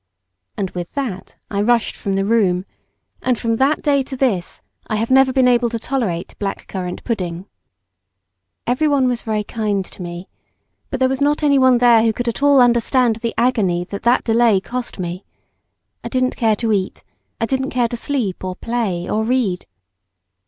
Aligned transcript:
And, 0.57 0.71
with 0.71 0.91
that, 0.93 1.37
I 1.51 1.61
rushed 1.61 1.95
from 1.95 2.15
the 2.15 2.25
room; 2.25 2.65
and 3.21 3.37
from 3.37 3.57
that 3.57 3.83
day 3.83 4.01
to 4.01 4.17
this 4.17 4.59
I 4.87 4.95
have 4.95 5.11
never 5.11 5.31
been 5.31 5.47
able 5.47 5.69
to 5.69 5.77
tolerate 5.77 6.33
black 6.39 6.67
currant 6.67 7.03
pudding. 7.03 7.45
Every 8.65 8.87
one 8.87 9.07
was 9.07 9.21
very 9.21 9.43
kind 9.43 9.85
to 9.85 10.01
me; 10.01 10.27
but 10.89 10.99
there 10.99 11.07
was 11.07 11.21
not 11.21 11.43
any 11.43 11.59
one 11.59 11.77
there 11.77 12.01
who 12.01 12.13
could 12.13 12.27
at 12.27 12.41
all 12.41 12.59
understand 12.61 13.17
the 13.17 13.35
agony 13.37 13.83
that 13.91 14.01
that 14.01 14.23
delay 14.23 14.59
cost 14.59 14.97
me. 14.97 15.23
I 16.03 16.09
didn't 16.09 16.35
care 16.35 16.55
to 16.55 16.71
eat, 16.73 17.03
I 17.39 17.45
didn't 17.45 17.69
care 17.69 17.87
to 17.87 17.95
sleep 17.95 18.43
or 18.43 18.55
play 18.55 19.07
or 19.07 19.23
read. 19.23 19.67